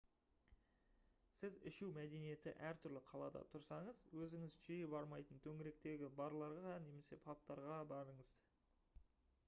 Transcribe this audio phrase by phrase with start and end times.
[1.39, 8.33] сіз ішу мәдениеті әртүрлі қалада тұрсаңыз өзіңіз жиі бармайтын төңіректегі барларға немесе пабтарға барыңыз